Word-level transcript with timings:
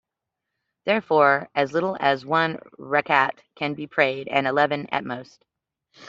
Therefore, 0.85 1.47
as 1.53 1.73
little 1.73 1.95
as 1.99 2.25
one 2.25 2.57
rakat 2.79 3.33
can 3.55 3.75
be 3.75 3.85
prayed, 3.85 4.27
and 4.29 4.47
eleven 4.47 4.87
at 4.87 5.05
most. 5.05 5.45